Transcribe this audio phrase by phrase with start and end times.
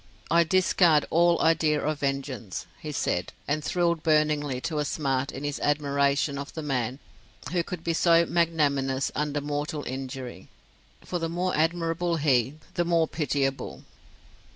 [0.31, 5.43] "I discard all idea of vengeance," he said, and thrilled burningly to a smart in
[5.43, 6.97] his admiration of the man
[7.51, 10.47] who could be so magnanimous under mortal injury;
[11.05, 13.83] for the more admirable he, the more pitiable.